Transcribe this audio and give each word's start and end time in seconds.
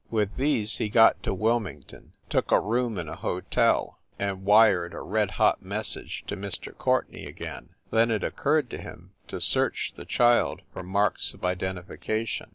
With 0.09 0.35
these 0.35 0.77
he 0.77 0.89
got 0.89 1.21
to 1.21 1.31
Wilmington, 1.31 2.13
took 2.27 2.51
a 2.51 2.59
room 2.59 2.97
in 2.97 3.07
a 3.07 3.15
hotel, 3.15 3.99
and 4.17 4.43
wired 4.43 4.95
a 4.95 5.01
red 5.01 5.29
hot 5.37 5.61
message 5.61 6.23
to 6.25 6.35
Mr. 6.35 6.75
Courtenay 6.75 7.25
again. 7.25 7.75
Then 7.91 8.09
it 8.09 8.23
occurred 8.23 8.71
to 8.71 8.79
him 8.81 9.11
to 9.27 9.39
search 9.39 9.93
the 9.95 10.05
child 10.05 10.63
for 10.73 10.81
marks 10.81 11.35
of 11.35 11.45
identification. 11.45 12.49